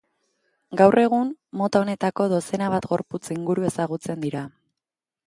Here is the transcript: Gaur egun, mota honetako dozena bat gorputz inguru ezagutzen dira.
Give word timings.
Gaur 0.79 1.01
egun, 1.01 1.29
mota 1.61 1.81
honetako 1.85 2.27
dozena 2.31 2.71
bat 2.77 2.87
gorputz 2.95 3.23
inguru 3.37 3.67
ezagutzen 3.73 4.25
dira. 4.25 4.43